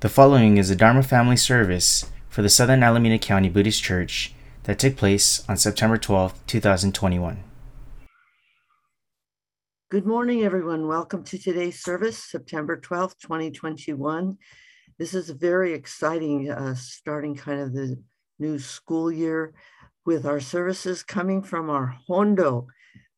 [0.00, 4.78] The following is a Dharma family service for the Southern Alameda County Buddhist Church that
[4.78, 7.44] took place on September 12, 2021.
[9.90, 10.88] Good morning, everyone.
[10.88, 14.38] Welcome to today's service, September 12th, 2021.
[14.98, 18.02] This is a very exciting, uh, starting kind of the
[18.38, 19.52] new school year
[20.06, 22.68] with our services coming from our Hondo.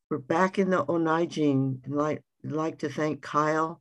[0.09, 1.79] We're back in the Onaijin.
[1.85, 3.79] I'd like, I'd like to thank Kyle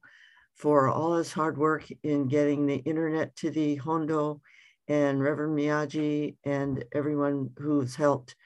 [0.63, 4.41] for all his hard work in getting the internet to the Hondo
[4.87, 8.37] and Reverend Miyagi and everyone who's helped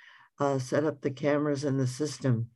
[0.40, 2.48] uh, set up the cameras and the system.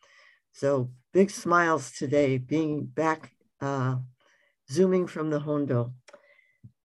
[0.54, 3.96] So big smiles today being back, uh,
[4.72, 5.92] zooming from the Hondo.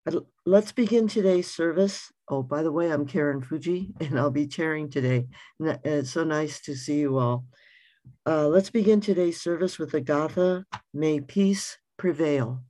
[0.04, 2.10] But let's begin today's service.
[2.28, 5.28] Oh, by the way, I'm Karen Fuji and I'll be chairing today.
[5.60, 7.44] It's so nice to see you all.
[8.26, 12.64] Uh, let's begin today's service with the Gatha, May Peace Prevail.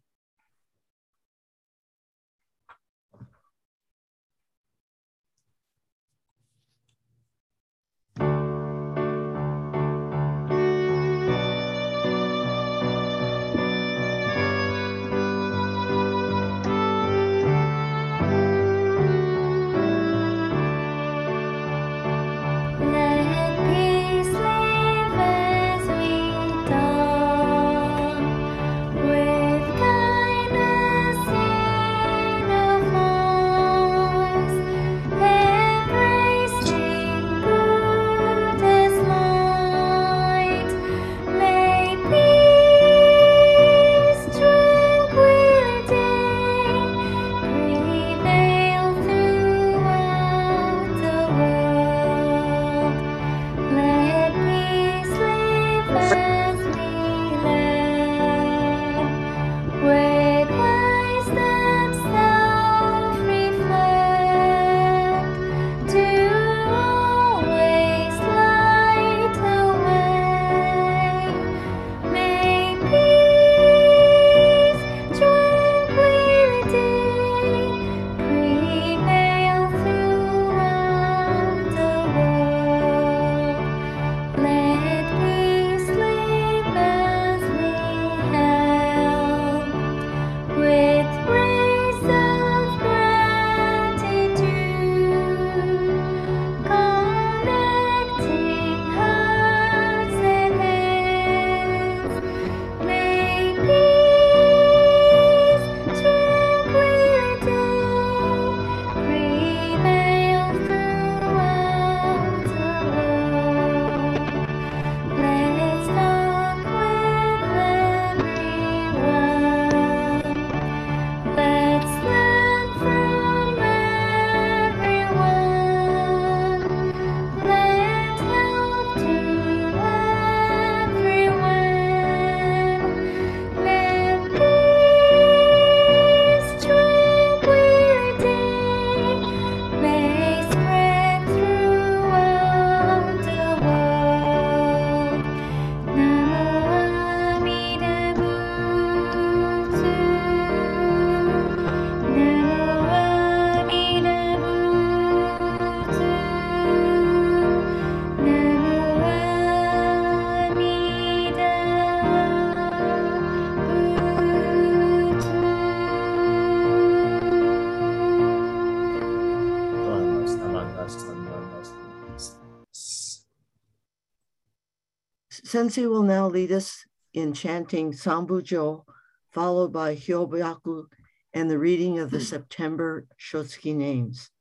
[175.55, 178.83] Sensei will now lead us in chanting Sambujo,
[179.31, 180.87] followed by Hyobyaku
[181.33, 182.25] and the reading of the hmm.
[182.25, 184.33] September Shotsuki names.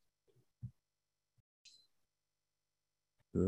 [3.33, 3.39] 無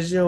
[0.00, 0.24] 常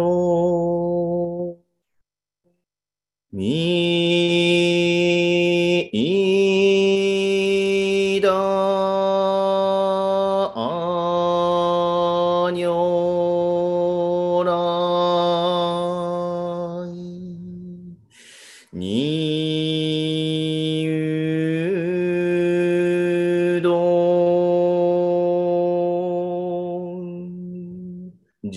[28.46, 28.50] ん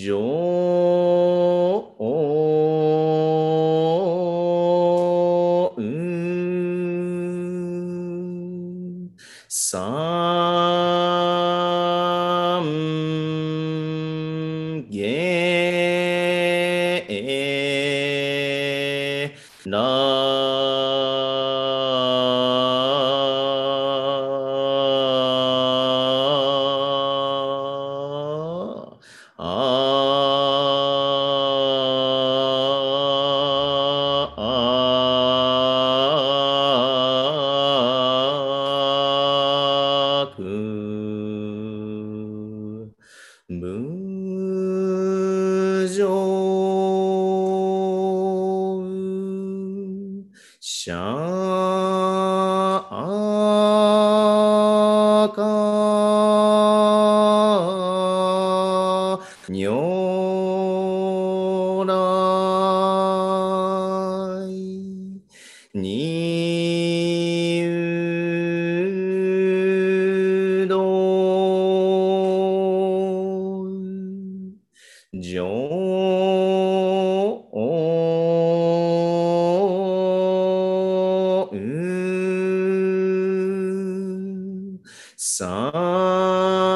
[85.22, 86.69] Some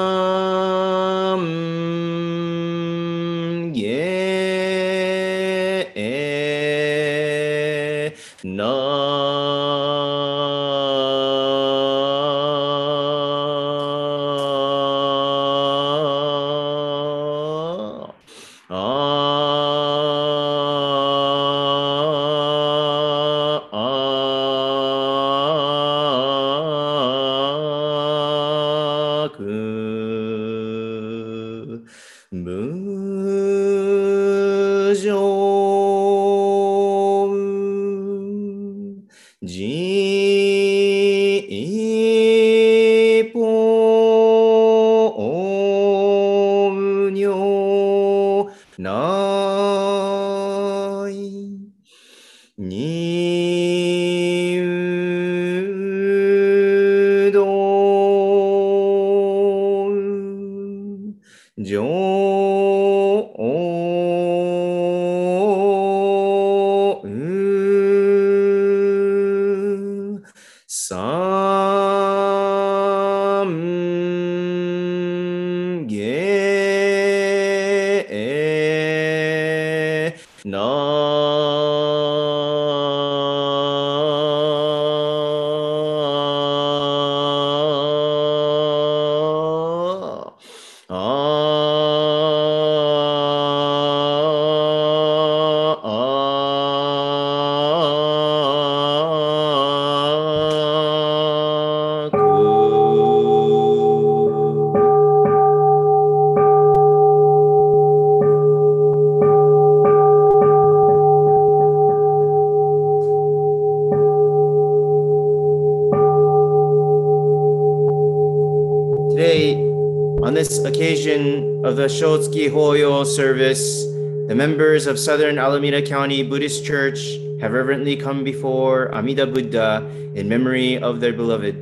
[122.04, 123.86] Shotsuki Hoyo service,
[124.28, 127.00] the members of Southern Alameda County Buddhist Church
[127.40, 131.56] have reverently come before Amida Buddha in memory of their beloved.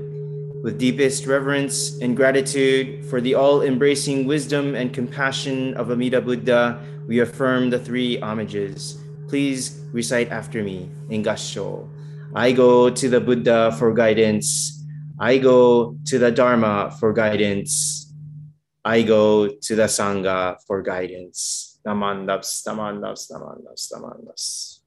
[0.64, 6.82] With deepest reverence and gratitude for the all embracing wisdom and compassion of Amida Buddha,
[7.06, 8.98] we affirm the three homages.
[9.28, 11.86] Please recite after me in Gasho.
[12.34, 14.82] I go to the Buddha for guidance.
[15.20, 18.01] I go to the Dharma for guidance.
[18.84, 21.78] I go to the Sangha for guidance.
[21.86, 24.78] Namandaps, namandaps, namandaps, namandaps.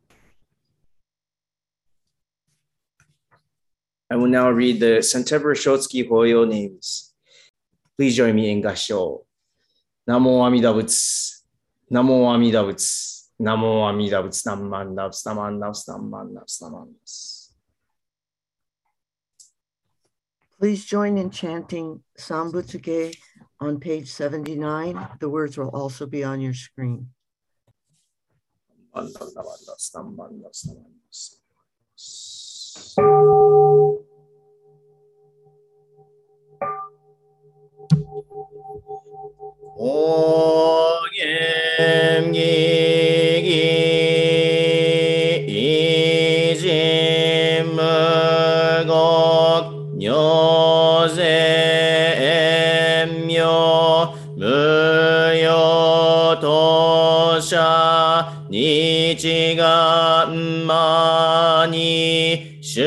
[4.12, 7.14] I will now read the Santeber Shotsuki Hoyo names.
[7.98, 9.24] Please join me in Gasho.
[10.10, 11.42] Namo Amida Butsu.
[11.92, 13.30] Namo Amida Butsu.
[13.42, 14.46] Namo Amida Butsu.
[14.46, 17.50] Namandaps, namandaps, namandaps, namandaps.
[20.60, 23.18] Please join in chanting Sambutsuge
[23.60, 25.08] on page 79.
[25.20, 27.10] The words will also be on your screen.
[28.96, 31.36] Namandaps, namandaps, namandaps,
[58.68, 62.82] 一願間に主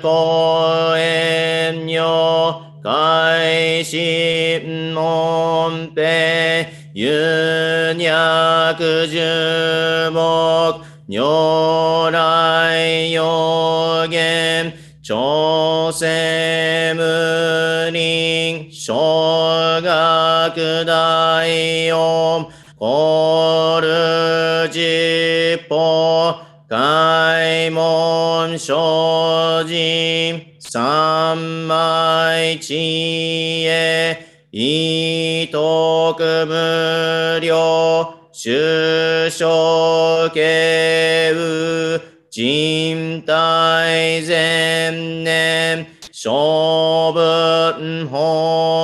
[0.00, 13.20] 公園よ開心門平輸脈樹木如来予
[14.08, 14.72] 言
[15.02, 21.44] 朝鮮無人小学大
[21.92, 22.46] 音
[22.80, 26.34] コルジポ
[26.66, 28.72] 開門精
[29.68, 32.74] 進三昧知
[33.66, 34.16] 恵
[34.50, 40.40] 意徳無量主将敬
[41.34, 48.08] 雨人体前年小文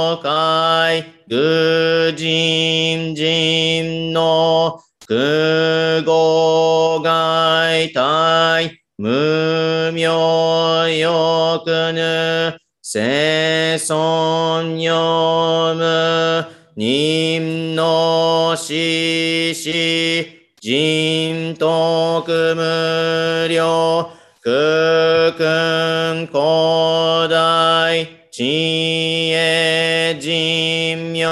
[0.06, 16.46] 崩壊愚人人の空語外体無名欲ぬ生存読む
[16.76, 24.10] 任のしし、人徳無料、
[24.42, 29.65] 空君古代、知恵
[30.14, 31.26] 人名、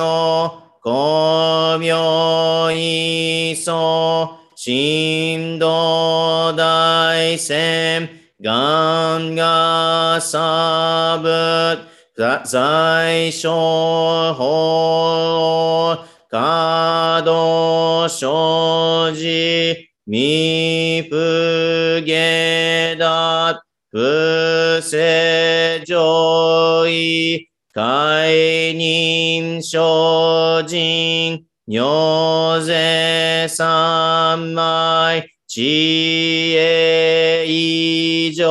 [0.80, 8.08] 公明意祖、神道大戦、
[8.40, 11.78] 願がサブ、
[12.44, 19.76] 在所法、稼働所持、
[20.06, 21.16] 未不
[22.06, 27.43] 下脱、不正上位、
[27.74, 29.80] 解任精
[30.68, 35.60] 進、尿税三昧、知
[36.54, 38.46] 恵以上、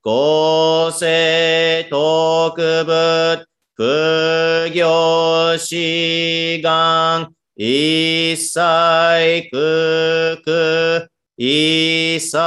[0.00, 8.60] 公正特物、不行志願、一切
[9.50, 12.38] 空空、一切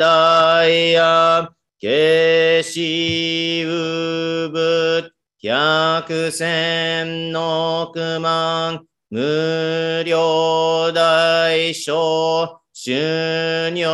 [0.00, 1.48] 大や、
[1.80, 5.11] 消しうぶ、
[5.44, 13.84] 百千の九万、無料大小、収入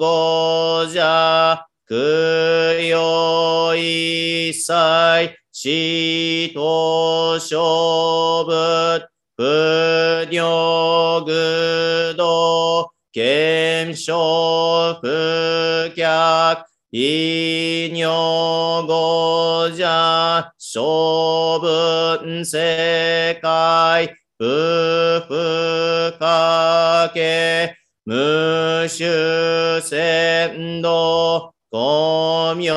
[0.00, 1.94] 五者、供
[2.80, 7.60] 養一切、死と勝
[8.46, 16.64] 負、不尿具道、検証不客、
[16.94, 27.76] 異尿五者、小分世界、不不かけ、
[28.06, 32.72] 無臭鮮度、公明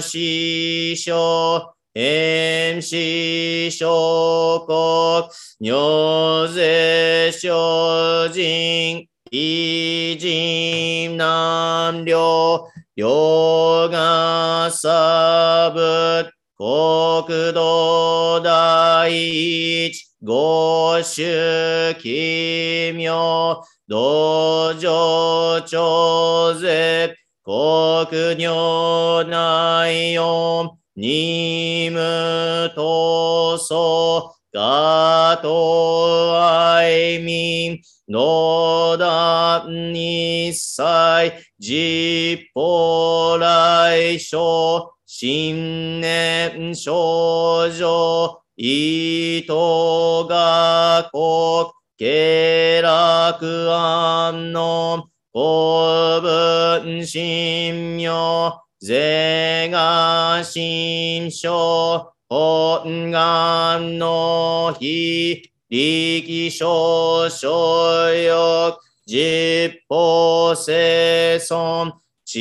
[0.00, 5.28] 師匠、遠視諸国、
[5.60, 12.66] 尿税精進、偉人難量、
[12.96, 17.22] ヨガサブ、国
[17.52, 19.92] 土第一、
[20.26, 71.94] 五種奇妙、道場長税、国女内音、任務闘争、ガト愛民、野田日祭、実法来生、新年少女、伊藤が国、下落安の公文神妙、税が神書、本願の日、力少所欲、実法生存、
[72.30, 72.38] 知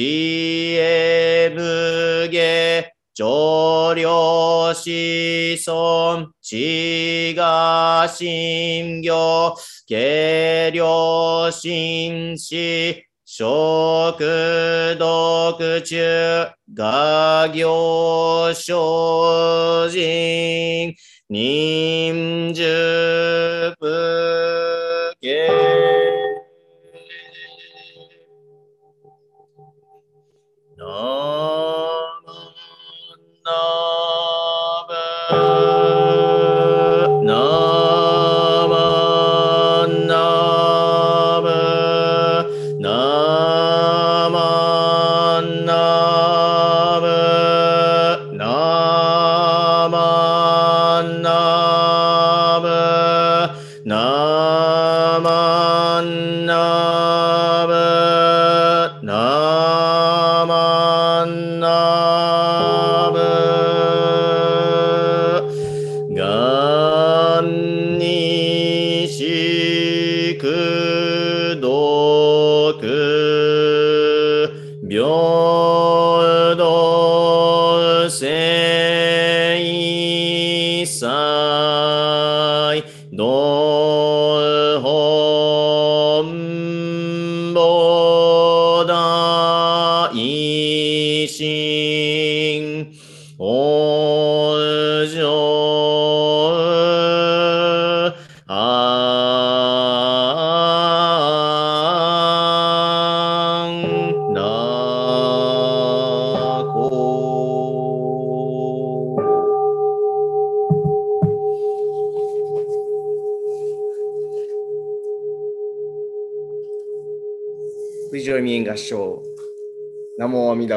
[0.78, 9.56] 恵無下、上領子孫、知が神行、
[9.88, 20.96] 下領神死、食読中、画行精進、
[21.30, 23.74] 忍術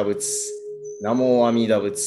[0.00, 0.24] ダ仏。
[1.02, 2.02] ナモアミダ仏。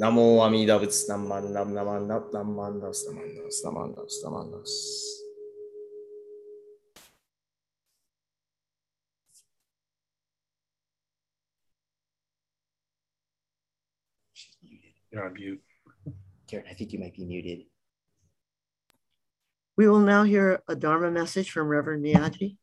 [0.00, 1.08] ナモアミダ仏。
[1.08, 5.22] ナマンナムナマンナナマンダスナマンダスナマンダスナマンダス。
[15.12, 15.62] You're on mute.
[16.48, 17.66] Karen, I think you might be muted.
[19.76, 22.56] We will now hear a Dharma message from Reverend Miyagi.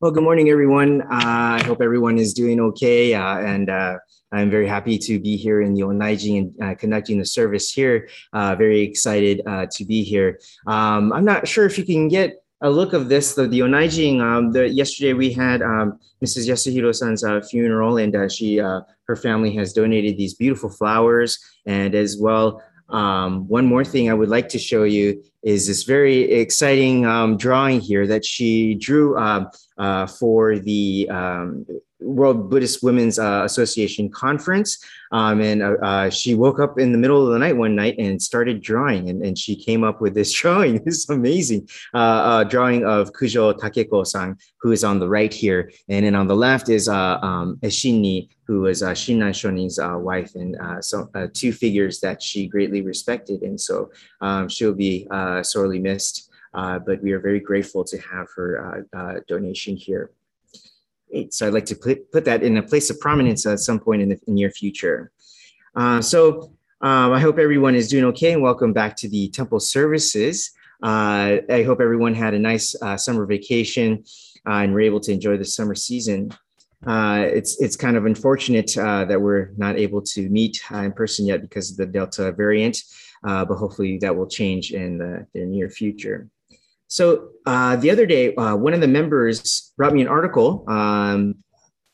[0.00, 1.02] Well, good morning, everyone.
[1.02, 3.14] Uh, I hope everyone is doing okay.
[3.14, 3.98] Uh, and uh,
[4.32, 8.08] I'm very happy to be here in Yonaiji and uh, conducting the service here.
[8.32, 10.40] Uh, very excited uh, to be here.
[10.66, 14.20] Um, I'm not sure if you can get a look of this, the, the Onaijing.
[14.20, 16.48] Um, the, yesterday we had um, Mrs.
[16.48, 21.94] Yasuhiro-san's uh, funeral, and uh, she, uh, her family has donated these beautiful flowers, and
[21.94, 26.30] as well, um, one more thing I would like to show you is this very
[26.32, 31.66] exciting um, drawing here that she drew um, uh, for the um,
[32.00, 34.78] World Buddhist Women's uh, Association conference.
[35.12, 37.96] Um, and uh, uh, she woke up in the middle of the night one night
[37.98, 40.82] and started drawing, and, and she came up with this drawing.
[40.84, 41.68] This amazing.
[41.94, 46.26] Uh, uh, drawing of Kujo Takeko-san, who is on the right here, and then on
[46.26, 51.08] the left is uh, um, Eshinni, who was uh, Shinran Shonin's uh, wife, and so
[51.32, 55.06] two figures that she greatly respected, and so um, she'll be
[55.42, 56.30] sorely missed.
[56.52, 58.84] But we are very grateful to have her
[59.28, 60.10] donation here.
[61.30, 64.02] So I'd like to put, put that in a place of prominence at some point
[64.02, 65.12] in the near future.
[65.76, 69.60] Uh, so um, I hope everyone is doing okay and welcome back to the temple
[69.60, 70.50] services.
[70.82, 74.04] Uh, I hope everyone had a nice uh, summer vacation
[74.46, 76.30] uh, and were able to enjoy the summer season.
[76.86, 81.24] Uh, it's it's kind of unfortunate uh, that we're not able to meet in person
[81.24, 82.82] yet because of the Delta variant,
[83.22, 86.28] but hopefully that will change in the, the near future.
[86.94, 91.34] So uh, the other day, uh, one of the members brought me an article um,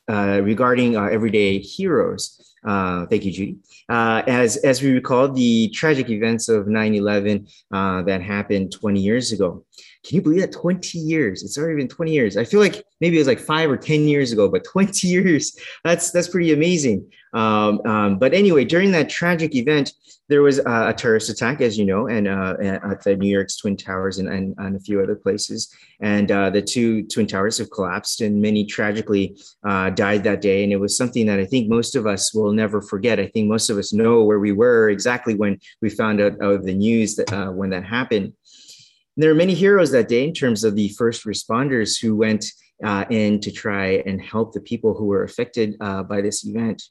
[0.06, 2.54] uh, regarding uh, everyday heroes.
[2.62, 3.56] Uh, thank you, Judy.
[3.88, 9.00] Uh, as, as we recall, the tragic events of 9 11 uh, that happened 20
[9.00, 9.64] years ago.
[10.04, 10.52] Can you believe that?
[10.52, 11.44] 20 years.
[11.44, 12.36] It's already been 20 years.
[12.36, 15.58] I feel like maybe it was like five or 10 years ago, but 20 years.
[15.82, 17.10] That's, that's pretty amazing.
[17.32, 19.92] Um, um, but anyway, during that tragic event,
[20.30, 23.56] there was uh, a terrorist attack, as you know, and uh, at the New York's
[23.56, 25.74] Twin Towers and, and, and a few other places.
[26.00, 30.62] And uh, the two Twin Towers have collapsed, and many tragically uh, died that day.
[30.62, 33.18] And it was something that I think most of us will never forget.
[33.18, 36.64] I think most of us know where we were exactly when we found out of
[36.64, 38.26] the news that uh, when that happened.
[38.26, 42.44] And there are many heroes that day in terms of the first responders who went
[42.84, 46.84] uh, in to try and help the people who were affected by this event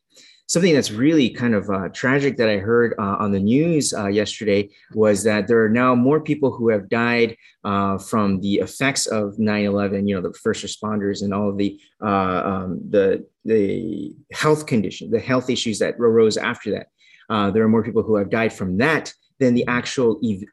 [0.50, 4.08] something that's really kind of uh, tragic that I heard uh, on the news uh,
[4.08, 9.06] yesterday was that there are now more people who have died uh, from the effects
[9.06, 10.08] of 9/11.
[10.10, 15.12] You know, the first responders and all of the uh, um, the the health condition,
[15.12, 16.88] the health issues that arose after that.
[17.30, 20.44] Uh, there are more people who have died from that than the actual ev-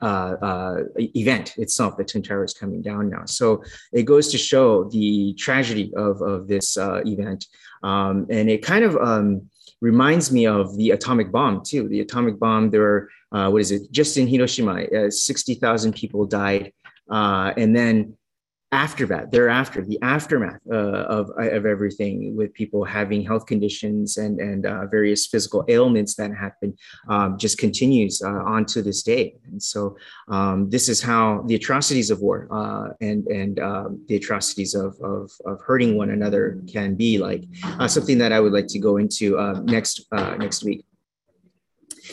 [0.96, 3.24] event itself, the Twin Towers coming down now.
[3.24, 7.46] So it goes to show the tragedy of, of this event.
[7.82, 9.48] Um, and it kind of um,
[9.80, 11.88] reminds me of the atomic bomb too.
[11.88, 16.72] The atomic bomb, there uh, what is it, just in Hiroshima, uh, 60,000 people died.
[17.10, 18.16] Uh, and then
[18.76, 24.38] after that, thereafter, the aftermath uh, of, of everything with people having health conditions and,
[24.38, 26.76] and uh, various physical ailments that happen
[27.08, 29.34] um, just continues uh, on to this day.
[29.46, 29.96] And so
[30.28, 35.00] um, this is how the atrocities of war uh, and, and um, the atrocities of,
[35.00, 37.44] of, of hurting one another can be like
[37.80, 40.84] uh, something that I would like to go into uh, next, next week.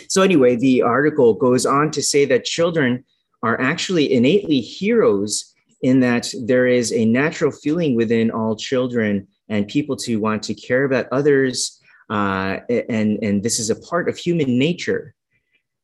[0.08, 3.04] So anyway, the article goes on to say that children
[3.42, 5.53] are actually innately heroes
[5.84, 10.56] in that there is a natural feeling within all children and people to want to
[10.56, 11.80] care about others.
[12.10, 12.58] Uh,
[12.90, 15.14] and, and this is a part of human nature.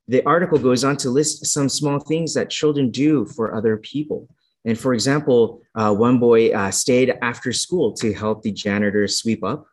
[0.07, 4.27] The article goes on to list some small things that children do for other people.
[4.65, 9.43] And for example, uh, one boy uh, stayed after school to help the janitor sweep
[9.43, 9.67] up.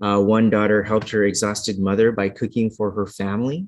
[0.00, 3.66] Uh, one daughter helped her exhausted mother by cooking for her family.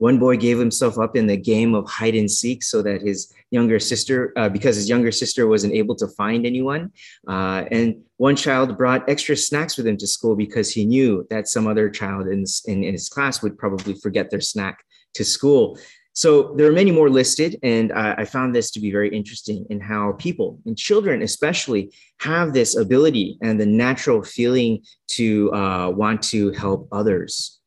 [0.00, 3.30] One boy gave himself up in the game of hide and seek so that his
[3.50, 6.90] younger sister, uh, because his younger sister wasn't able to find anyone.
[7.28, 11.48] Uh, and one child brought extra snacks with him to school because he knew that
[11.48, 14.82] some other child in, in, his class would probably forget their snack
[15.12, 15.78] to school.
[16.14, 19.66] So there are many more listed, and I, I found this to be very interesting
[19.68, 25.90] in how people and children, especially, have this ability and the natural feeling to uh,
[25.90, 27.59] want to help others.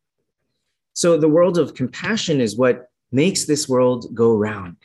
[0.93, 4.77] So the world of compassion is what makes this world go round.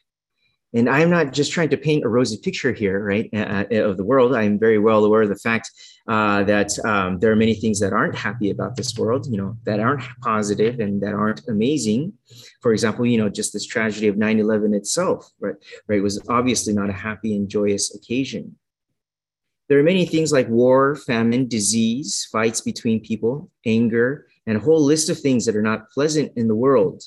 [0.75, 3.97] And I'm not just trying to paint a rosy picture here, right, uh, uh, of
[3.97, 4.35] the world.
[4.35, 5.71] I'm very well aware of the fact
[6.07, 9.57] uh, that um, there are many things that aren't happy about this world, you know,
[9.64, 12.12] that aren't positive and that aren't amazing.
[12.61, 15.55] For example, you know, just this tragedy of 9/11 itself, right,
[15.87, 18.57] right, was obviously not a happy and joyous occasion.
[19.68, 24.83] There are many things like war, famine, disease, fights between people, anger, and a whole
[24.83, 27.03] list of things that are not pleasant in the world.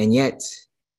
[0.00, 0.42] And yet,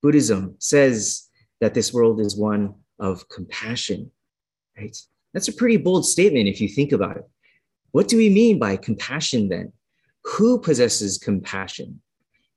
[0.02, 1.28] Buddhism says
[1.60, 4.10] that this world is one of compassion,
[4.78, 4.98] right?
[5.34, 7.26] That's a pretty bold statement if you think about it.
[7.92, 9.74] What do we mean by compassion then?
[10.24, 12.02] Who possesses compassion?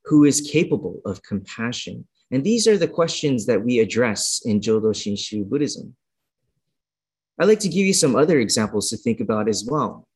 [0.05, 2.07] Who is capable of compassion?
[2.31, 5.93] And these are the questions that we address in Jodo Shinshu Buddhism.
[7.37, 10.07] I'd like to give you some other examples to think about as well.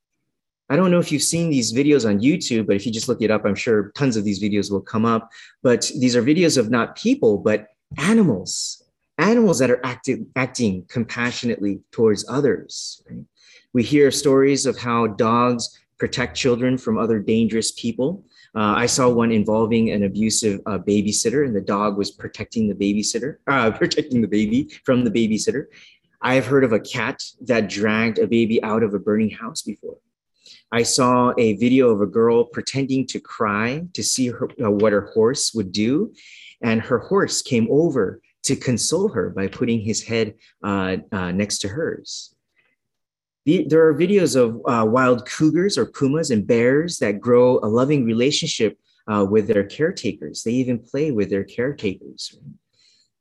[0.71, 3.21] I don't know if you've seen these videos on YouTube, but if you just look
[3.21, 5.29] it up, I'm sure tons of these videos will come up.
[5.61, 8.81] But these are videos of not people, but animals,
[9.17, 13.03] animals that are acting, acting compassionately towards others.
[13.09, 13.25] right?
[13.73, 18.23] We hear stories of how dogs protect children from other dangerous people.
[18.55, 22.75] Uh, I saw one involving an abusive uh, babysitter, and the dog was protecting the
[22.75, 25.65] babysitter, uh, protecting the baby from the babysitter.
[26.21, 29.97] I've heard of a cat that dragged a baby out of a burning house before.
[30.71, 34.93] I saw a video of a girl pretending to cry to see her, uh, what
[34.93, 36.13] her horse would do.
[36.61, 41.59] And her horse came over to console her by putting his head uh, uh, next
[41.59, 42.33] to hers.
[43.45, 47.67] The- there are videos of uh, wild cougars or pumas and bears that grow a
[47.67, 50.43] loving relationship uh, with their caretakers.
[50.43, 52.37] They even play with their caretakers.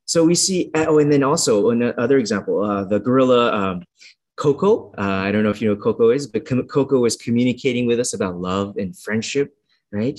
[0.04, 3.84] So we see, oh, and then also another example, uh, the gorilla um,
[4.40, 4.90] Coco.
[4.96, 8.00] Uh, I don't know if you know what Coco is, but Coco was communicating with
[8.00, 9.54] us about love and friendship,
[9.92, 10.18] right?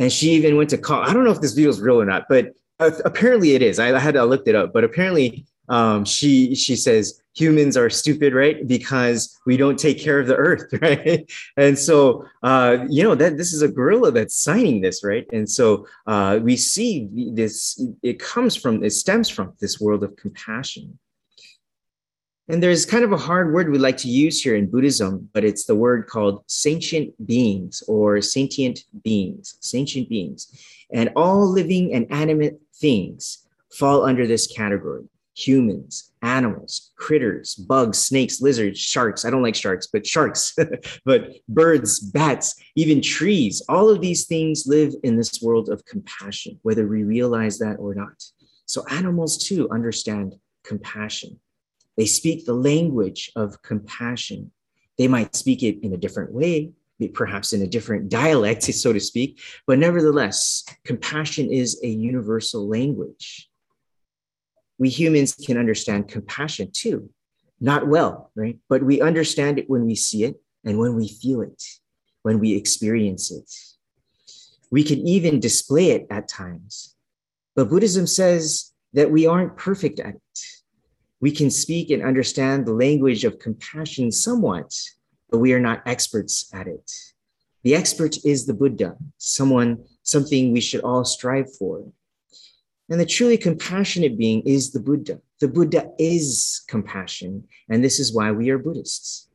[0.00, 1.02] And she even went to call.
[1.02, 3.78] I don't know if this video is real or not, but apparently it is.
[3.78, 7.88] I, I had to look it up, but apparently um, she she says humans are
[7.88, 8.66] stupid, right?
[8.66, 11.30] Because we don't take care of the earth, right?
[11.56, 15.26] And so uh, you know that this is a gorilla that's signing this, right?
[15.32, 17.80] And so uh, we see this.
[18.02, 18.82] It comes from.
[18.82, 20.98] It stems from this world of compassion.
[22.50, 25.44] And there's kind of a hard word we like to use here in Buddhism, but
[25.44, 30.48] it's the word called sentient beings or sentient beings, sentient beings.
[30.90, 38.40] And all living and animate things fall under this category humans, animals, critters, bugs, snakes,
[38.40, 39.24] lizards, sharks.
[39.24, 40.56] I don't like sharks, but sharks,
[41.04, 43.62] but birds, bats, even trees.
[43.68, 47.94] All of these things live in this world of compassion, whether we realize that or
[47.94, 48.24] not.
[48.66, 50.34] So animals too understand
[50.64, 51.38] compassion.
[51.98, 54.52] They speak the language of compassion.
[54.96, 56.70] They might speak it in a different way,
[57.12, 63.50] perhaps in a different dialect, so to speak, but nevertheless, compassion is a universal language.
[64.78, 67.10] We humans can understand compassion too,
[67.60, 68.58] not well, right?
[68.68, 71.64] But we understand it when we see it and when we feel it,
[72.22, 73.52] when we experience it.
[74.70, 76.94] We can even display it at times.
[77.56, 80.57] But Buddhism says that we aren't perfect at it
[81.20, 84.74] we can speak and understand the language of compassion somewhat,
[85.30, 86.90] but we are not experts at it.
[87.64, 91.84] The expert is the Buddha, someone, something we should all strive for.
[92.88, 95.20] And the truly compassionate being is the Buddha.
[95.40, 99.28] The Buddha is compassion, and this is why we are Buddhists.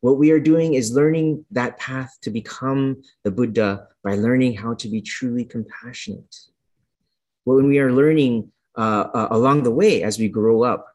[0.00, 4.74] What we are doing is learning that path to become the Buddha by learning how
[4.74, 6.34] to be truly compassionate.
[7.44, 10.86] When we are learning uh, uh, along the way as we grow up,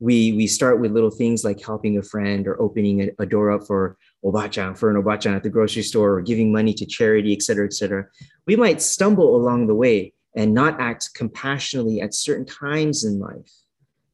[0.00, 3.52] we we start with little things like helping a friend or opening a, a door
[3.52, 7.32] up for obachan for an obachan at the grocery store or giving money to charity,
[7.34, 8.06] et cetera, et cetera.
[8.46, 13.52] We might stumble along the way and not act compassionately at certain times in life.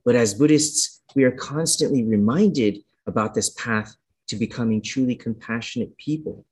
[0.05, 3.95] But as Buddhists, we are constantly reminded about this path
[4.29, 6.45] to becoming truly compassionate people.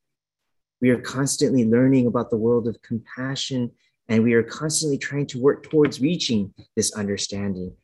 [0.81, 3.71] We are constantly learning about the world of compassion,
[4.07, 7.75] and we are constantly trying to work towards reaching this understanding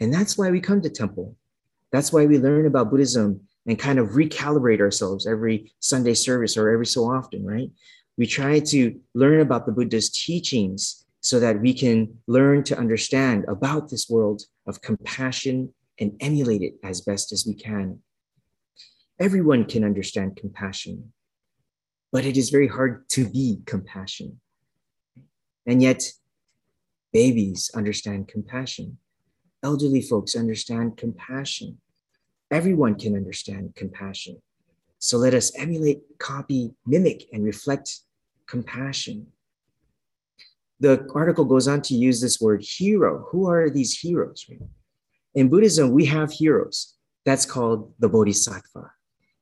[0.00, 1.36] and that's why we come to temple.
[1.92, 6.70] That's why we learn about Buddhism and kind of recalibrate ourselves every Sunday service or
[6.70, 7.70] every so often, right?
[8.18, 13.44] We try to learn about the Buddha's teachings so that we can learn to understand
[13.48, 18.00] about this world of compassion and emulate it as best as we can.
[19.18, 21.12] Everyone can understand compassion,
[22.12, 24.40] but it is very hard to be compassion.
[25.66, 26.04] And yet,
[27.12, 28.98] babies understand compassion.
[29.62, 31.78] Elderly folks understand compassion.
[32.50, 34.40] Everyone can understand compassion.
[34.98, 38.00] So let us emulate, copy, mimic, and reflect
[38.46, 39.26] compassion.
[40.80, 43.26] The article goes on to use this word hero.
[43.30, 44.46] Who are these heroes?
[45.34, 46.94] In Buddhism, we have heroes.
[47.24, 48.92] That's called the Bodhisattva.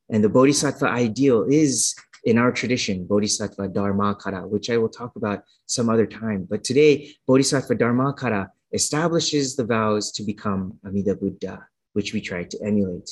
[0.09, 5.43] And the Bodhisattva ideal is in our tradition, Bodhisattva Dharmakara, which I will talk about
[5.67, 6.47] some other time.
[6.49, 12.57] But today, Bodhisattva Dharmakara establishes the vows to become Amida Buddha, which we try to
[12.63, 13.09] emulate.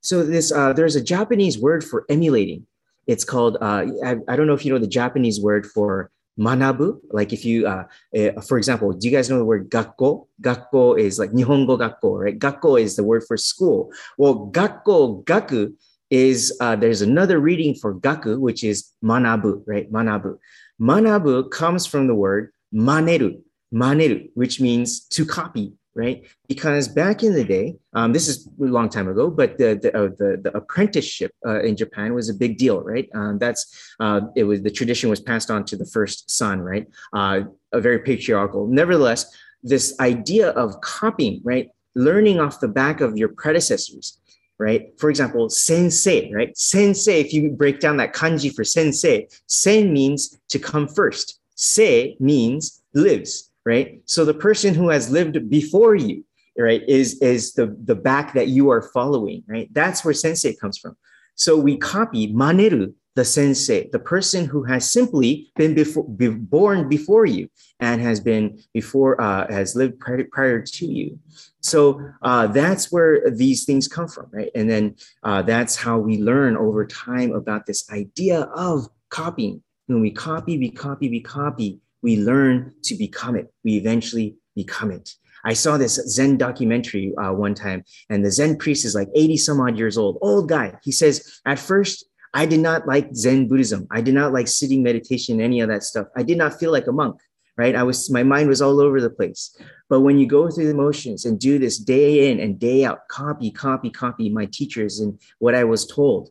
[0.00, 2.66] So this uh, there's a Japanese word for emulating.
[3.06, 7.00] It's called uh, I, I don't know if you know the Japanese word for manabu.
[7.10, 7.84] Like if you, uh,
[8.16, 10.28] uh, for example, do you guys know the word gakko?
[10.40, 12.38] Gakko is like nihongo gakko, right?
[12.38, 13.90] Gakko is the word for school.
[14.16, 15.72] Well, gakko gaku
[16.10, 19.90] is uh, there's another reading for gaku, which is manabu, right?
[19.92, 20.38] Manabu.
[20.80, 23.40] Manabu comes from the word maneru,
[23.72, 26.24] maneru, which means to copy, right?
[26.48, 29.96] Because back in the day, um, this is a long time ago, but the the,
[29.96, 33.08] uh, the, the apprenticeship uh, in Japan was a big deal, right?
[33.14, 36.86] Um, that's uh, it was the tradition was passed on to the first son, right?
[37.12, 38.66] Uh, a very patriarchal.
[38.66, 41.70] Nevertheless, this idea of copying, right?
[41.94, 44.18] Learning off the back of your predecessors,
[44.58, 44.98] right?
[44.98, 46.56] For example, sensei, right?
[46.56, 51.40] Sensei, if you break down that kanji for sensei, sen means to come first.
[51.56, 54.00] Se means lives, right?
[54.06, 56.24] So the person who has lived before you,
[56.58, 59.68] right, is, is the, the back that you are following, right?
[59.72, 60.96] That's where sensei comes from.
[61.34, 66.88] So we copy maneru, the sensei, the person who has simply been before, be born
[66.88, 71.18] before you and has been before, uh, has lived prior, prior to you.
[71.60, 74.50] So uh, that's where these things come from, right?
[74.54, 79.62] And then uh, that's how we learn over time about this idea of copying.
[79.88, 83.52] When we copy, we copy, we copy, we learn to become it.
[83.64, 85.10] We eventually become it.
[85.44, 89.36] I saw this Zen documentary uh, one time, and the Zen priest is like 80
[89.36, 90.74] some odd years old, old guy.
[90.82, 93.86] He says, At first, I did not like Zen Buddhism.
[93.90, 96.08] I did not like sitting meditation, any of that stuff.
[96.16, 97.20] I did not feel like a monk,
[97.56, 97.74] right?
[97.74, 99.56] I was, my mind was all over the place.
[99.88, 103.08] But when you go through the motions and do this day in and day out,
[103.08, 106.30] copy, copy, copy my teachers and what I was told,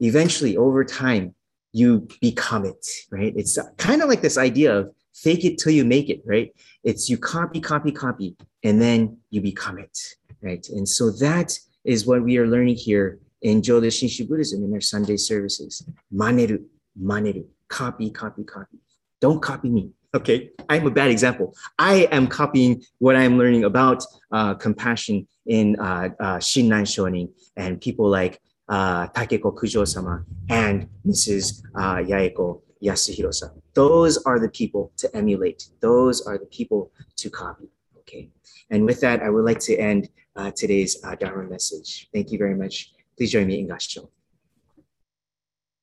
[0.00, 1.34] eventually over time,
[1.72, 3.34] you become it, right?
[3.36, 6.54] It's kind of like this idea of fake it till you make it, right?
[6.82, 9.98] It's you copy, copy, copy, and then you become it,
[10.42, 10.66] right?
[10.68, 14.80] And so that is what we are learning here in Jodo Shinshu Buddhism in our
[14.80, 15.86] Sunday services.
[16.12, 16.62] Maneru,
[17.00, 18.78] maneru, copy, copy, copy.
[19.20, 19.90] Don't copy me.
[20.14, 21.56] Okay, I'm a bad example.
[21.78, 27.80] I am copying what I'm learning about uh, compassion in uh, uh, Shinran Shonin and
[27.80, 31.62] people like uh, Takeko Kujo-sama and Mrs.
[31.74, 33.50] Uh, Yaeko Yasuhiro-san.
[33.74, 35.68] Those are the people to emulate.
[35.80, 37.68] Those are the people to copy.
[38.00, 38.30] Okay,
[38.70, 42.08] and with that, I would like to end uh, today's uh, Dharma message.
[42.12, 42.92] Thank you very much.
[43.16, 44.10] Please join me in Gassho.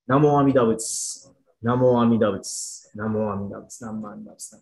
[0.09, 1.33] Namo Amida Butsu.
[1.63, 2.87] Namo Amida Butsu.
[2.95, 3.83] Namo Amida Butsu.
[3.83, 4.55] Namo Amida Butsu.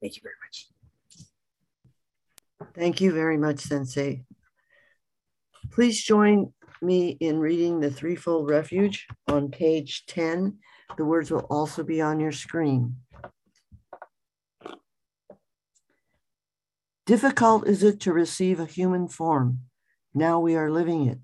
[0.00, 0.68] Thank you very much.
[2.74, 4.24] Thank you very much, Sensei.
[5.70, 10.58] Please join me in reading the Threefold Refuge on page 10.
[10.96, 12.96] The words will also be on your screen.
[17.06, 19.60] Difficult is it to receive a human form.
[20.14, 21.18] Now we are living it.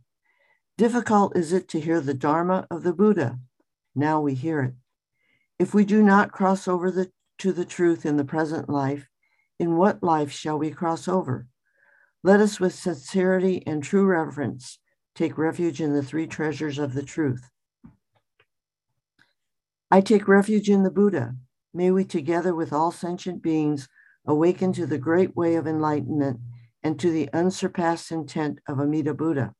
[0.78, 3.38] Difficult is it to hear the Dharma of the Buddha.
[3.94, 4.74] Now we hear it.
[5.58, 9.08] If we do not cross over the, to the truth in the present life,
[9.58, 11.46] in what life shall we cross over?
[12.22, 14.78] Let us, with sincerity and true reverence,
[15.14, 17.50] take refuge in the three treasures of the truth.
[19.90, 21.36] I take refuge in the Buddha.
[21.72, 23.88] May we, together with all sentient beings,
[24.26, 26.40] awaken to the great way of enlightenment
[26.82, 29.54] and to the unsurpassed intent of Amida Buddha.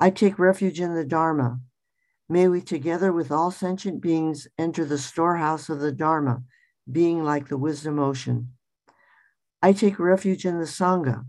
[0.00, 1.58] I take refuge in the Dharma.
[2.28, 6.42] May we, together with all sentient beings, enter the storehouse of the Dharma,
[6.90, 8.52] being like the wisdom ocean.
[9.62, 11.24] I take refuge in the Sangha.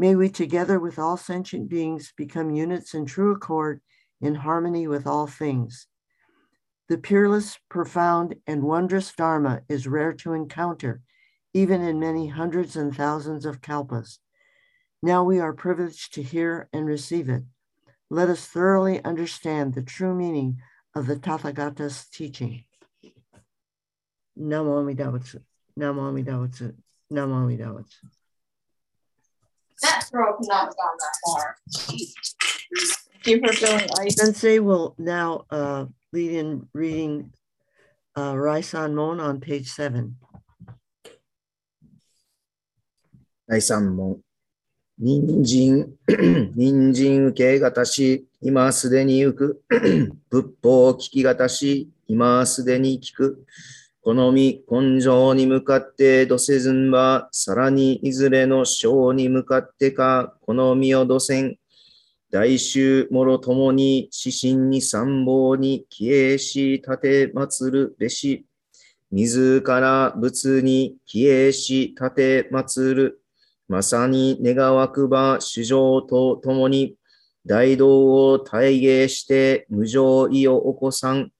[0.00, 3.80] May we, together with all sentient beings, become units in true accord
[4.20, 5.88] in harmony with all things.
[6.88, 11.02] The peerless, profound, and wondrous Dharma is rare to encounter,
[11.52, 14.20] even in many hundreds and thousands of kalpas.
[15.02, 17.42] Now we are privileged to hear and receive it.
[18.08, 20.60] Let us thoroughly understand the true meaning
[20.94, 22.64] of the Tathagata's teaching.
[24.38, 25.42] Namo Amida Butsu.
[25.76, 26.72] Namo Amida Butsu.
[27.12, 28.17] Namo Amida Butsu.
[29.82, 31.56] That stroke not gone that far.
[33.24, 34.16] Thank you for filling ice.
[34.16, 37.32] Sensei will now uh, lead in reading
[38.16, 40.16] uh, Raisan Mon on page seven.
[43.48, 44.20] 第三問。
[44.98, 45.96] 人参、
[46.56, 49.62] 人参受けがたし、今すでに行く。
[50.28, 53.46] 仏法聞きがたし、今すでに聞く。
[54.08, 61.58] 好み、根性に向かってどせずんば、さらにいずれの章に向かってか、好みをどせん。
[62.30, 68.46] 大衆もろともに、指針に参謀に、帰依し、立て祀るべし。
[69.10, 73.20] 自ら仏に帰依し、立て祀る。
[73.68, 76.96] まさに願わくば主情とともに
[77.44, 81.30] 大道を体芸して無常意を起こさん。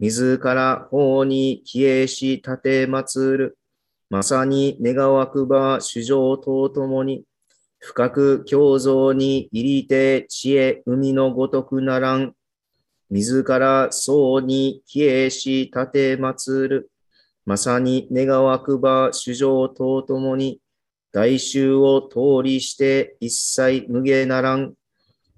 [0.00, 3.58] 自ら法に帰依し立て祀る。
[4.10, 7.24] まさに願わくば主情とともに
[7.78, 12.34] 深く共造に入りて知恵海のごとくならん。
[13.10, 16.90] 自ら僧に帰依し立て祀る。
[17.44, 20.60] まさに願わくば主情とともに
[21.12, 24.74] 大衆を通りして一切無下ならん。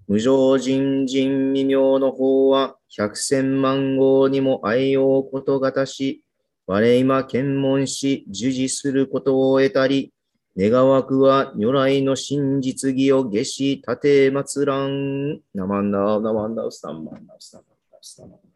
[0.08, 6.24] 無常人人未明の方は百千万号にも愛用ことがたし、
[6.66, 10.12] 我今検問し、受事することを得たり、
[10.56, 15.40] 願わくは如来の真実義を下し立て祭らん。
[15.54, 18.50] ナマンダー、ナマンダー、スタンマンダー、スタンマンダー、スタンマンダー。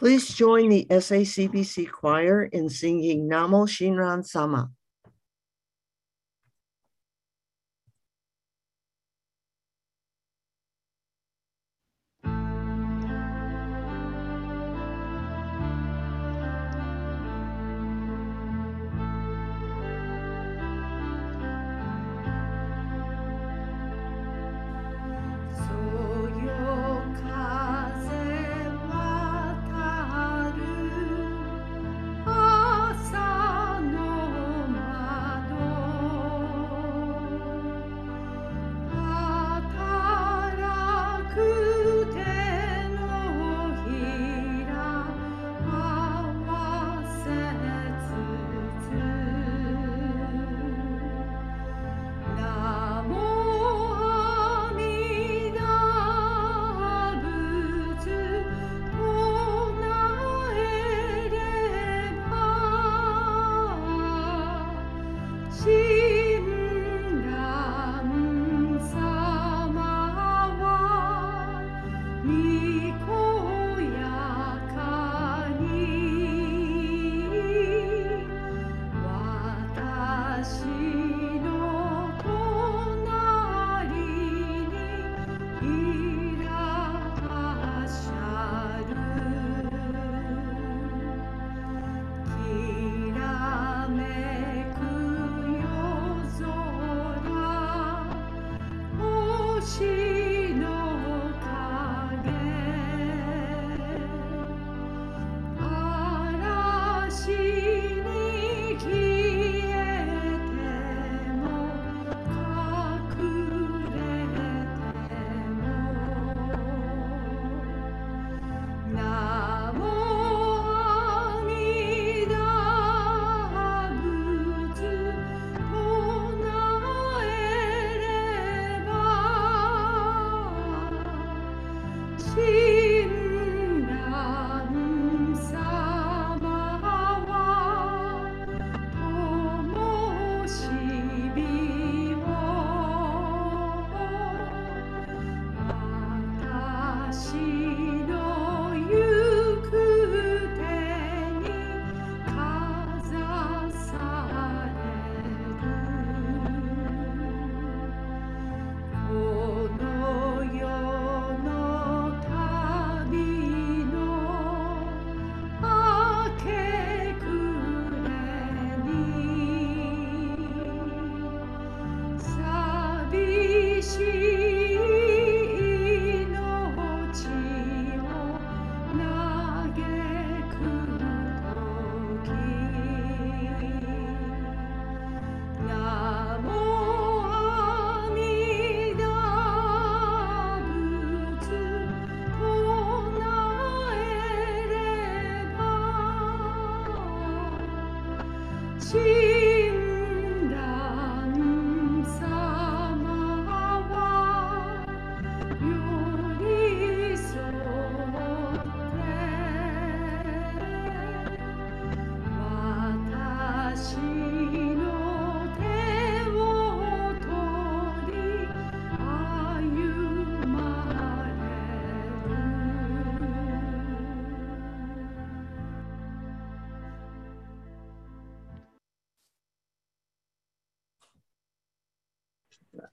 [0.00, 4.70] Please join the SACBC choir in singing Namo Shinran Sama.「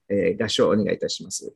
[0.09, 1.53] えー合唱をお願いいたします。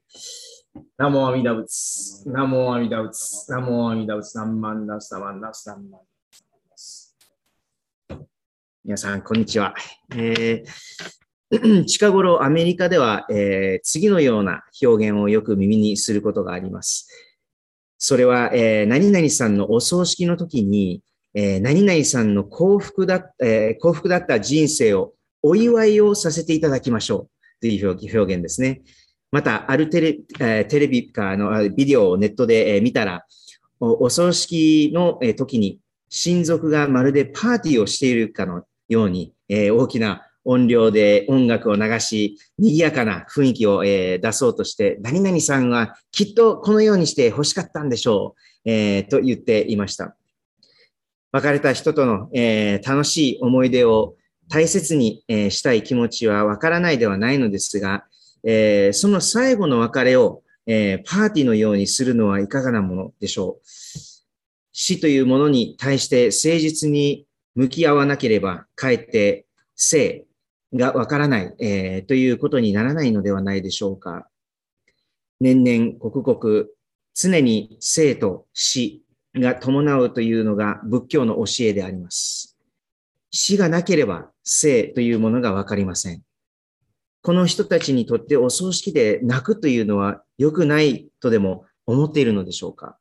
[0.97, 2.23] ナモアミダ仏。
[2.27, 3.45] ナモアミダ仏。
[3.49, 4.35] ナモアミダ仏。
[4.35, 6.01] ナンマンダスタマンダスタンマン
[6.69, 7.15] ダス。
[8.83, 9.75] 皆さん、こんにちは。
[10.15, 17.07] えー 近頃、アメリカでは、えー次のような表現をよく耳にすることがあります。
[17.97, 21.03] それは、えー何々さんのお葬式の時に、
[21.33, 25.13] えー何々さんの幸福だ、えー幸福だった人生を
[25.43, 28.81] お祝いをさせていただきましょうという表表現ですね。
[29.31, 33.25] また、あるテレ,、えテレビかのビデオをネットで、え見たら、
[33.79, 48.35] お葬式のえ時に親族がまるでパーティーをしているかのように、え大きな音量で音楽を流し、賑やかな雰囲気を、え出そうとして、何々さんはきっとこのようにして欲しかったんでしょ
[48.65, 50.17] う、えと言っていました。
[51.31, 54.15] 別れた人との、え楽しい思い出を
[54.51, 58.05] 大切に、えしたい気持ちはわからないではないのですが、
[58.43, 63.67] えその最後の別れを、えパーティーのようにするのはいかがなものでしょう。
[64.73, 67.25] 死というものに対して誠実に
[67.55, 69.45] 向き合わなければ、かえって
[69.75, 70.25] 生
[70.73, 74.27] がわからない、えということにならないのではないでしょうか。
[75.39, 76.67] 年々刻々、
[77.13, 79.01] 常に生と死
[79.33, 82.40] が伴うというのが仏教の教えであります。
[83.31, 86.21] 死がなければ生というものがわかりません。
[87.23, 92.97] この人たちにとってお葬式で泣くというのは良くないとでも思っているのでしょうか？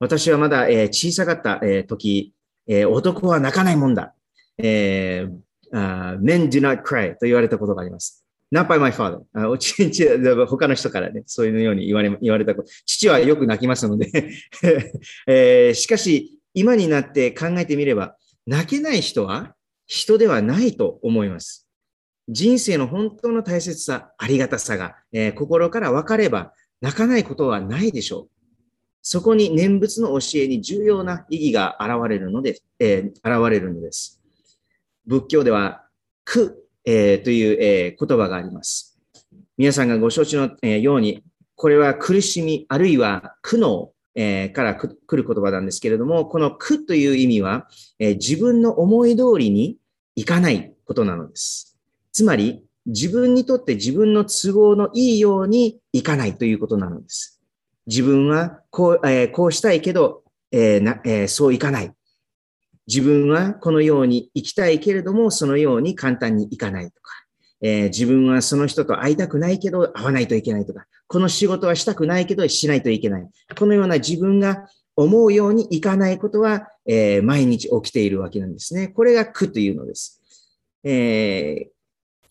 [0.00, 2.34] 私はまだ、え小さかった、え時、
[2.66, 4.14] え男は泣かないもんだ。
[4.58, 8.24] えー Men do not cry と言われたことがあります。
[8.52, 9.20] not by my father.
[9.48, 9.74] おち
[10.46, 12.68] 他の人からね、そういうように言われ言われたこと。
[12.86, 14.30] 父はよく泣きますので、
[15.26, 18.16] えーしかし、今になって考えてみれば、
[18.46, 19.54] 泣けない人は
[19.86, 21.66] 人ではないと思います。
[22.28, 28.28] 人生の本当の大切さ、ありがたさが、えー心から分かれば、泣かないことはないでしょう。
[29.02, 34.22] そこに念仏の教えに重要な意義が現れるので、えー現れるのです。
[35.06, 35.86] 仏教では、
[36.24, 38.98] 苦、えーという、え言葉があります。
[39.58, 41.22] 皆さんがご承知の、えように、
[41.56, 49.76] これは苦しみ、あるいは苦悩、えーから来る言葉なんですけれども、この苦という意味は、えー自分の思い通りに
[50.16, 51.76] いかないことなのです。
[52.12, 57.40] つまり、自分にとって自分の都合のいいようにいかないということなのです。
[57.86, 61.92] 自分はこう,、えーこうしたいけど、えーなえーそういかない。
[62.86, 67.23] 自分はこのように生きたいけれども、そのように簡単にいかないとか、
[67.66, 73.28] えー自分はその人と会いたくないけど会わないといけないとか、この仕事はしたくないけどしないといけない。
[73.58, 78.88] このような自分が思うようにいかないことは、えー毎日起きているわけなんですね。
[78.88, 80.20] これが苦というのです。
[80.84, 81.74] えー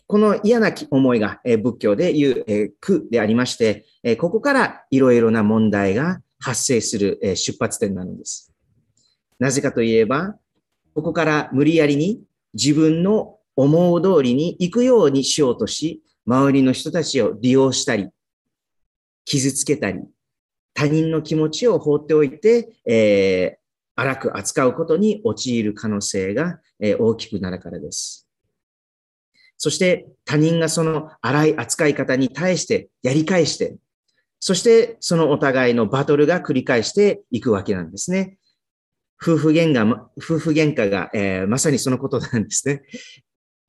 [0.05, 8.53] この嫌な思いが、え仏教で言う、えー苦でありまして、えここからいろいろな問題が発生する、え出発点なのです。
[9.39, 10.35] なぜかといえば、
[10.93, 12.21] ここから無理やりに
[12.53, 18.09] 自分の思う通りに行くようにしようとし、周りの人たちを利用したり、
[19.25, 20.01] 傷つけたり、
[20.73, 23.63] 他人の気持ちを放っておいて、えー
[23.95, 28.27] 荒く扱うことに陥る可能性が、えー大きくなるからです。
[29.57, 33.77] そして他人がその荒い扱い方に対してやり返して、
[34.39, 38.39] そしてそのお互いのバトルが繰り返していくわけなんですね。
[39.21, 39.87] 夫婦喧嘩、
[40.17, 42.81] 夫婦喧嘩が、えーまさにそのことなんですね。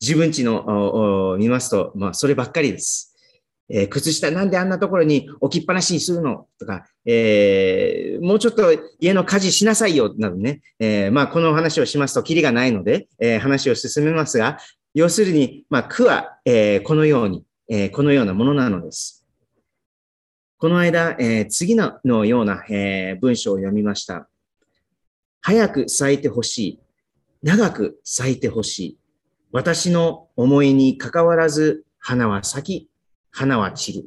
[0.05, 3.17] 自分ちのおお見ますと、まあ、そればっかりです。
[3.71, 6.47] えー靴下なんであんなところに置きっぱなしにするの？
[6.59, 10.61] とか、えーもうちょっと家の家事しなさいよ、などね。
[10.79, 14.59] えーまあ、この話をしますと、キリがないので、え話を進めますが、
[14.93, 19.25] 要するに、まあ、苦は、えこのように、えこのようなものなのです。
[20.59, 24.29] この間、え次ののような、え文章を読みました。
[25.41, 26.79] 早く咲いてほしい。
[27.43, 28.99] 長く咲いてほしい。
[29.57, 32.91] 私の思いに関わらず、花は咲き、
[33.31, 34.05] 花は散る。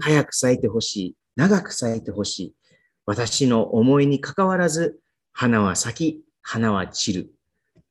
[0.00, 1.16] 早く咲いてほしい。
[1.36, 2.54] 長く咲いてほしい。
[3.04, 4.98] 私の思いに関わらず、
[5.34, 7.34] 花は咲き、花は散る。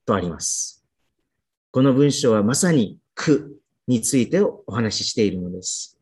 [0.07, 0.83] とあります。
[1.69, 5.99] この文章はまさに苦についてお話ししているのです。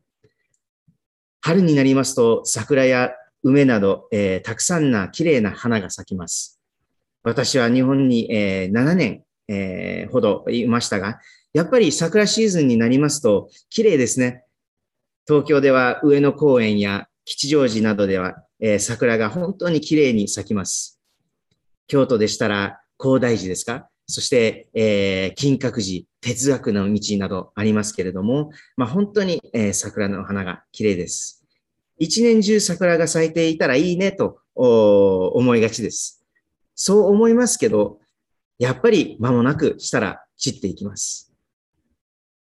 [1.41, 3.11] 春になりますと、桜や
[3.43, 6.57] 梅など、えーたくさんな綺麗な花が咲きます。
[7.21, 11.19] 私は日本に、えー7年、えーほどいましたが、
[11.53, 14.45] やっぱり桜シーズンになりますと、綺麗ですね。
[15.27, 20.99] 東京では上野公園や吉祥寺などでは、えー桜が本当に綺麗に咲きます。
[21.87, 23.89] 京都でしたら高大寺ですか？
[24.07, 31.43] そして、えー金閣寺、哲学の道などありますけれども、まあ、本当に、えー桜の花が綺麗です。
[31.97, 36.25] 一年中桜が咲いていたらいいねと思いがちです。
[36.75, 37.99] そう思いますけど、
[38.61, 41.33] やっぱり間もなくしたら散っていきます。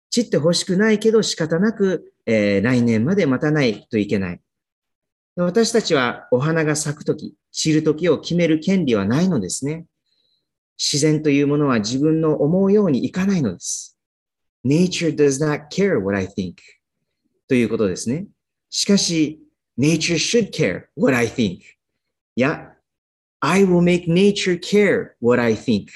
[0.09, 4.41] 散ってほしくないけど仕方なく、えー来年まで待たないといけない。
[5.37, 9.85] 私たちはお花が咲くとき、散るときを決める権利はないのですね。
[10.79, 13.99] 自然というものは自分の思うようにいかないのです。
[14.65, 16.55] Nature does not care what I think
[17.49, 18.29] ということですね。
[18.71, 19.43] しかし、
[19.79, 21.59] Nature should care what I think.
[22.35, 22.73] いや、
[23.41, 25.87] I will make nature care what I think.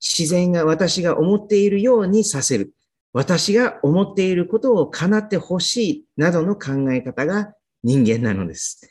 [0.00, 2.72] 自然が私が思っているようにさせる。
[3.12, 8.90] 私が思っていることを叶ってほしいなどの考え方が人間なのです。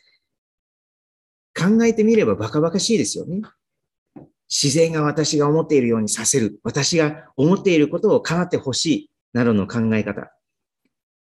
[1.55, 3.41] 考えてみればバカバカしいですよね。
[4.49, 6.59] 自然が私が思っているようにさせる。
[6.63, 9.11] 私が思っていることを叶ってほしい。
[9.33, 10.31] などの考え方。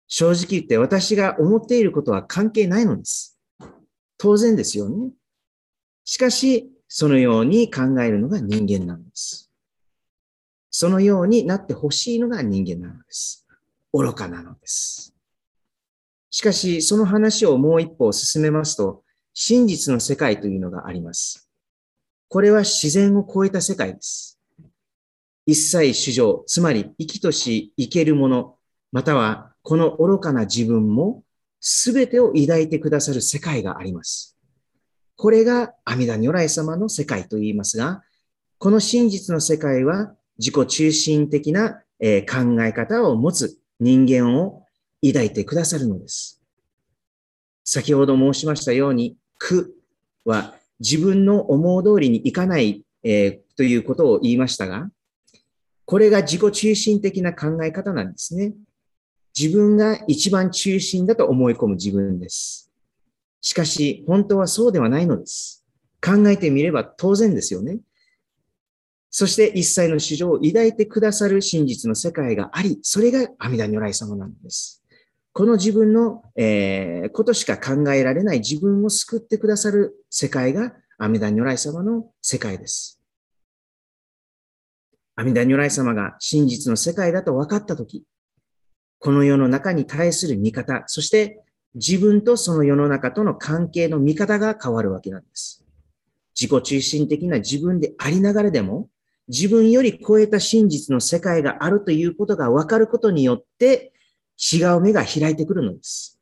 [0.06, 3.38] 正直言って私が思っていることは関係ないのです。
[4.18, 5.12] 当然ですよね。
[6.04, 9.50] しかし、そのように考えるのが人間なのです。
[10.70, 13.46] そのようになってほしいのが人間なのです。
[13.92, 15.14] 愚かなのです。
[16.30, 21.48] しかし、その話をもう一歩進めますと、真実の世界というのがあります。
[22.28, 24.38] これは自然を超えた世界です。
[25.44, 28.56] 一切主情、つまり生きとし生けるもの、
[28.92, 31.24] またはこの愚かな自分も
[31.60, 34.31] 全てを抱いてくださる世界があります。
[35.16, 38.02] これが阿弥陀如来様の世界と言いますが、
[38.58, 44.64] この真実の世界は自己中心的な、え考え方を持つ人間を
[45.06, 46.42] 抱いてくださるのです。
[47.62, 49.72] 先ほど申しましたように、苦
[50.24, 54.90] は自分の思う通りにいかない、えーということを言いましたが、
[55.84, 58.54] これが自己中心的な考え方なんですね。
[59.38, 62.71] 自分が一番中心だと思い込む自分です。
[63.42, 65.66] しかし、本当はそうではないのです。
[66.00, 67.80] 考えてみれば当然ですよね。
[69.10, 74.82] そして一切の市場を抱いてくださる真実の世界があり、それが阿弥陀如来様なんです。
[75.34, 83.00] この自分の、えーことしか考えられない自分を救ってくださる世界が阿弥陀如来様の世界です。
[85.16, 88.04] 阿弥陀如来様が真実の世界だと分かったとき、
[88.98, 91.42] この世の中に対する見方、そして
[91.74, 95.64] 自分とその世の中との関係の見方が変わるわけなんです。
[96.38, 98.88] 自己中心的な自分でありながらでも、
[99.28, 103.92] 自分より超えた真実の世界があるということが分かることによって、
[104.52, 106.18] 違う目が開いてくるのです。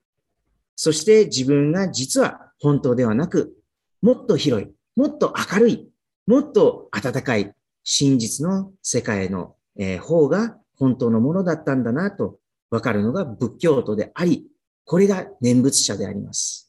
[0.77, 3.55] そして自分が実は本当ではなく、
[4.03, 5.91] もっと広い、もっと明るい、
[6.27, 9.57] もっと温かい真実の世界の、
[10.03, 12.39] 方が本当のものだったんだなと
[12.71, 14.50] 分かるのが仏教徒であり、
[14.91, 16.69] これが念仏者であります。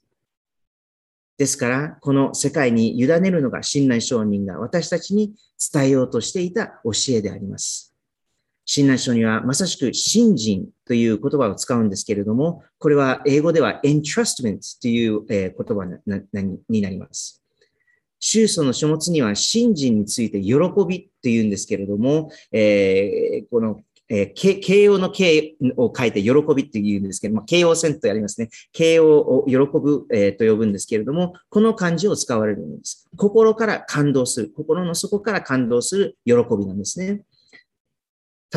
[1.40, 5.34] ですから、この世界に委ねるのが親鸞上人が私たちに
[5.74, 7.96] 伝えようとしていた教えであります。
[8.64, 15.86] 親鸞書にはまさしく信心という言葉を使うんですけれども、これは英語では entrustment という言葉
[16.70, 17.42] になります。
[18.20, 20.58] 宗祖の書物には信心について喜
[20.88, 23.82] びというんですけれども、えーこの、
[24.14, 28.50] えー形形容の形を書いて喜びって言うんですけども、形容線とやりますね。
[28.74, 33.08] 形容を喜ぶ、えーと呼ぶんですけれども、この漢字を使われるんです。
[33.16, 34.52] 心から感動する。
[34.54, 37.22] 心の底から感動する喜びなんですね。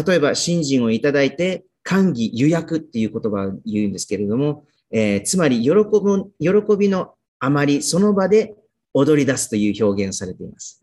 [0.07, 8.57] 例えば、信心をいただいて、歓喜、予約っていう言葉を言うんですけれども、えーつまり喜ぶ、喜びのあまりその場で
[8.93, 10.83] 踊り出すという表現をされています。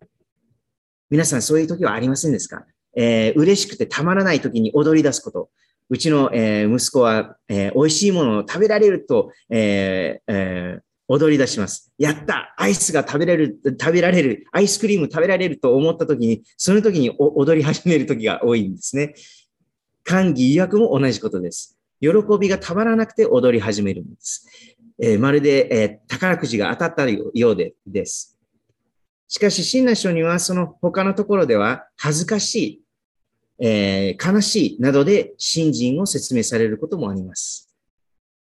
[1.10, 2.66] 皆さんそういう時はありませんですか、
[2.96, 5.50] えー嬉しくてたまらない時に踊り出すこと。
[5.90, 10.82] うちの、えー息子は、えー美味しいものを食べられると、えーえー
[11.14, 11.92] 踊り出します。
[11.98, 19.14] やったアイスが食べれる、食べられる、アイスクリーム食べられると思った時に、その時に踊り始める時が多いんですね。
[20.06, 21.78] 歓喜、意訳も同じことです。
[22.00, 24.48] 喜びがたまらなくて踊り始めるんです。
[25.02, 28.31] えーまるで、えー宝くじが当たったようでです。
[29.34, 32.84] しかし、親鸞書にはその他のところでは恥ずかし
[33.60, 37.74] い、えー悲しいなどで信心を説明されることもあります。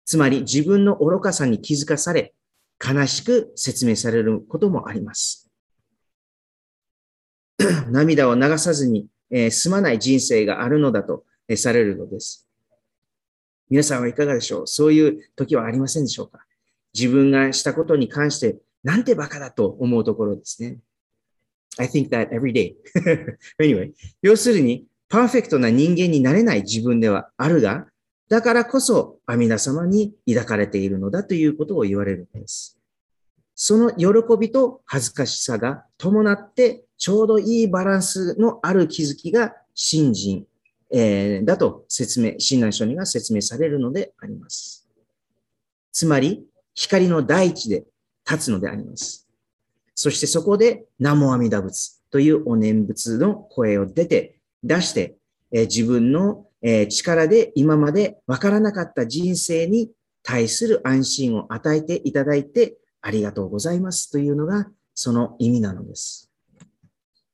[0.06, 2.34] つまり自分の愚かさに気づかされ、
[2.82, 5.52] 悲しく説明されることもあります。
[7.92, 12.48] 涙を流さずに、えー済まない人生があるのだと、えーされるのです。
[13.70, 14.68] 皆さんはいかがでしょう？
[14.68, 16.46] そういう時はありませんでしょうか？
[16.94, 20.80] 自分がしたことに関して、なんてバカだと思うところですね。
[21.78, 22.76] I think that every day.
[23.62, 27.88] anyway, 要するに、パーフェクトな人間になれない自分ではあるが、
[28.30, 32.78] だからこそ阿弥陀様に抱かれているのだということを言われるのです。
[33.56, 34.08] その喜
[34.40, 40.46] びと恥ずかしさが伴って、ちょうどいいバランスのある気づきが信心、
[40.92, 44.88] えーだと説明、親鸞書には説明されるのであります。
[45.92, 47.86] つまり、光の大地で
[48.30, 49.28] 立つのであります。
[49.96, 55.18] そしてそこで、南無阿弥陀仏というお念仏の声を出て、出して、
[55.52, 59.92] え自分の、え力で今までわからなかった人生に
[60.24, 66.30] 対する安心を与えていただいて、ありがとうございますというのが、その意味なのです。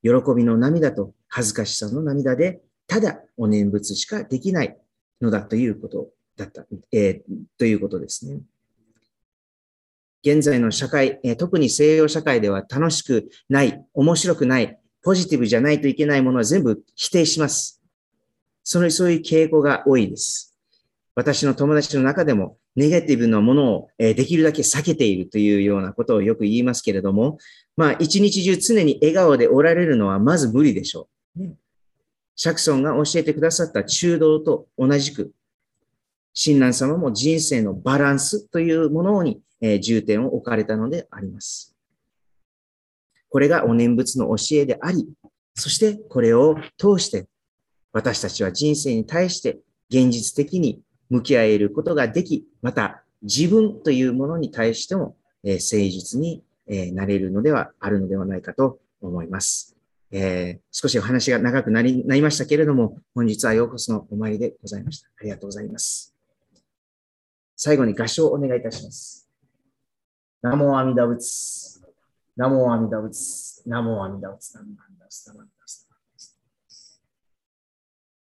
[0.03, 4.77] 喜びの涙と恥ずかしさの涙で、ただお念仏しかできない
[5.21, 8.41] のだということだった、えーということですね。
[10.25, 17.81] 現在の社会、えー特に西洋社会では楽しくない、面白くない、ポジティブじゃないといけないものは全部否定します。
[18.63, 20.57] その、そういう傾向が多いです。
[21.15, 27.37] 私の友達の中でも、ネガティブなものを、えーできるだけ避けているというようなことをよく言いますけれども、
[27.75, 31.39] まあ、一日中常に笑顔でおられるのはまず無理でしょう。
[31.41, 31.55] ね
[32.35, 35.31] シャクソンが教えてくださった中道と同じく、
[36.33, 41.73] 親鸞様も人生のバランスというものに、え重点を置かれたのであります。
[43.29, 45.07] これがお念仏の教えであり、
[45.55, 47.27] そしてこれを通して
[47.93, 49.59] 私たちは人生に対して
[49.89, 59.75] 現実的に向き合えることができ、また自分というものに対しても、え誠実に、えなれるのではあるのではないかと思います。
[60.11, 65.07] えー少しお話が長くなりなりましたけれども、本日はようこそのお参りでございました。
[65.19, 66.13] ありがとうございます。
[67.55, 69.22] 最後に合唱をお願いいたします。
[70.43, 71.81] ナモ阿弥陀仏。
[72.35, 73.63] ナモ阿弥陀仏。
[73.65, 74.51] ナモ阿弥陀仏。
[74.55, 75.27] ナモ阿弥陀仏。
[75.27, 75.82] ナモ阿弥陀仏。